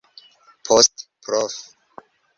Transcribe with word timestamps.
Poste 0.69 1.03
prof. 1.23 1.55